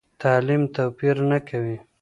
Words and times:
تعلیم 0.21 0.63
توپیر 0.75 1.15
نه 1.29 1.39
کوي. 1.47 1.77